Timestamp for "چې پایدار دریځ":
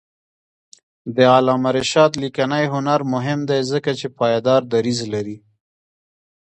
3.99-4.99